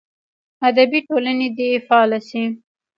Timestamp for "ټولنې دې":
1.07-1.69